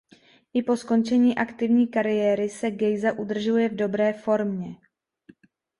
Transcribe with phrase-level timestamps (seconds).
[0.53, 4.75] I po skončení aktivní kariéry se Gejza udržuje v dobré formě.